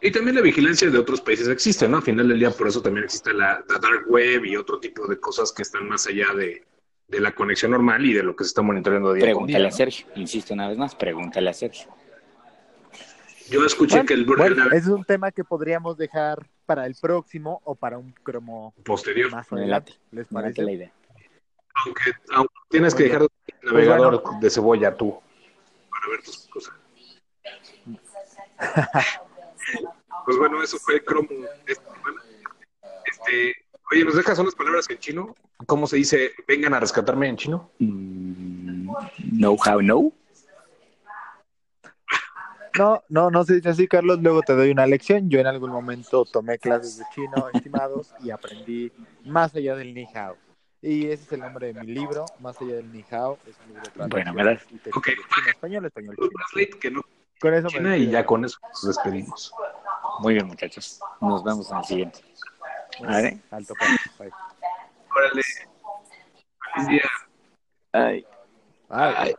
Y 0.00 0.10
también 0.10 0.34
la 0.34 0.42
vigilancia 0.42 0.90
de 0.90 0.98
otros 0.98 1.20
países 1.20 1.46
existe, 1.46 1.88
¿no? 1.88 1.98
Al 1.98 2.02
final 2.02 2.26
del 2.26 2.40
día, 2.40 2.50
por 2.50 2.66
eso 2.66 2.82
también 2.82 3.04
existe 3.04 3.32
la, 3.32 3.64
la 3.68 3.78
dark 3.78 4.06
web 4.08 4.44
y 4.44 4.56
otro 4.56 4.80
tipo 4.80 5.06
de 5.06 5.20
cosas 5.20 5.52
que 5.52 5.62
están 5.62 5.88
más 5.88 6.08
allá 6.08 6.34
de, 6.34 6.64
de 7.08 7.20
la 7.20 7.32
conexión 7.32 7.70
normal 7.70 8.04
y 8.04 8.12
de 8.12 8.22
lo 8.22 8.34
que 8.34 8.44
se 8.44 8.48
está 8.48 8.62
monitoreando 8.62 9.12
día 9.12 9.32
con 9.32 9.46
día. 9.46 9.56
Pregúntale 9.56 9.66
a 9.66 9.70
¿no? 9.70 9.76
Sergio, 9.76 10.06
insisto 10.16 10.54
una 10.54 10.68
vez 10.68 10.78
más, 10.78 10.94
pregúntale 10.94 11.50
a 11.50 11.52
Sergio. 11.52 11.88
Yo 13.50 13.64
escuché 13.64 13.96
Bueno, 13.96 14.06
que 14.06 14.14
el, 14.14 14.24
bueno, 14.24 14.72
es 14.72 14.86
un 14.86 15.04
tema 15.04 15.30
que 15.30 15.44
podríamos 15.44 15.98
dejar 15.98 16.48
para 16.64 16.86
el 16.86 16.94
próximo 17.00 17.60
o 17.64 17.74
para 17.74 17.98
un 17.98 18.12
cromo 18.12 18.74
posterior, 18.84 19.30
más 19.30 19.52
adelante. 19.52 19.92
¿Les 20.12 20.26
parece? 20.28 20.62
la 20.62 20.72
idea. 20.72 20.92
aunque, 21.84 22.12
aunque 22.32 22.54
tienes 22.70 22.94
que 22.94 23.02
dejar 23.04 23.22
el 23.22 23.28
navegador 23.62 24.22
bueno. 24.22 24.40
de 24.40 24.50
cebolla 24.50 24.96
tú 24.96 25.20
para 25.90 26.08
ver 26.10 26.22
tus 26.24 26.48
cosas. 26.48 26.74
pues 30.24 30.38
bueno, 30.38 30.62
eso 30.62 30.78
fue 30.78 30.94
el 30.94 31.04
cromo 31.04 31.28
de 31.28 31.72
esta 31.72 31.94
semana. 31.94 32.22
Este, 33.04 33.63
oye, 33.90 34.04
¿nos 34.04 34.16
dejas 34.16 34.38
unas 34.38 34.54
palabras 34.54 34.88
en 34.90 34.98
chino? 34.98 35.34
¿Cómo 35.66 35.86
se 35.86 35.96
dice 35.96 36.32
vengan 36.48 36.74
a 36.74 36.80
rescatarme 36.80 37.28
en 37.28 37.36
chino? 37.36 37.70
Mm, 37.78 38.88
know 39.38 39.56
how 39.64 39.80
no. 39.80 40.12
No, 42.76 43.04
no, 43.08 43.30
no 43.30 43.44
se 43.44 43.54
dice 43.54 43.68
así, 43.68 43.86
Carlos. 43.86 44.18
Luego 44.20 44.42
te 44.42 44.52
doy 44.54 44.70
una 44.70 44.86
lección. 44.86 45.30
Yo 45.30 45.38
en 45.38 45.46
algún 45.46 45.70
momento 45.70 46.24
tomé 46.24 46.58
clases 46.58 46.98
de 46.98 47.04
chino, 47.14 47.48
estimados, 47.54 48.12
y 48.20 48.30
aprendí 48.30 48.90
más 49.24 49.54
allá 49.54 49.76
del 49.76 49.94
ni 49.94 50.08
hao. 50.12 50.36
Y 50.82 51.06
ese 51.06 51.22
es 51.22 51.32
el 51.32 51.40
nombre 51.40 51.72
de 51.72 51.80
mi 51.80 51.86
libro, 51.86 52.26
Más 52.40 52.60
allá 52.60 52.74
del 52.76 52.92
ni 52.92 53.04
hao. 53.10 53.38
Es 53.46 53.54
un 53.64 53.74
libro 53.74 53.90
de 53.94 54.08
Bueno, 54.08 54.34
me 54.34 54.44
das- 54.44 54.62
y 54.70 54.78
texto 54.78 54.98
Ok. 54.98 55.06
de 55.06 55.14
chino, 55.14 55.50
español, 55.50 55.84
español, 55.86 56.16
chino. 56.16 56.28
Translate, 56.30 56.78
que 56.80 56.90
no 56.90 57.00
Con 57.40 57.54
eso 57.54 57.62
me 57.68 57.70
China 57.70 57.96
y 57.96 58.00
despido. 58.00 58.12
ya 58.20 58.26
con 58.26 58.44
eso 58.44 58.58
nos 58.60 58.86
despedimos. 58.88 59.52
Muy 60.20 60.34
bien, 60.34 60.46
muchachos. 60.48 61.00
Nos 61.20 61.44
vemos 61.44 61.70
en 61.70 61.76
el 61.78 61.84
siguiente. 61.84 62.20
Vale. 63.00 63.40
Alto. 63.50 63.74
Bye. 64.18 64.30
Órale. 65.16 65.42
Feliz 66.74 66.88
día. 66.88 67.10
Ay. 67.92 68.26
Ay. 68.88 69.34